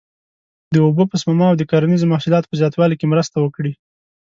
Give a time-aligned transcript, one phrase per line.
[0.73, 3.73] د اوبو په سپما او د کرنیزو محصولاتو په زیاتوالي کې مرسته وکړي.